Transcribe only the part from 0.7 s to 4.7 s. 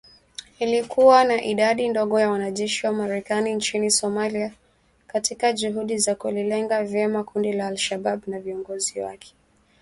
kuwa na idadi ndogo ya wanajeshi wa Marekani nchini Somalia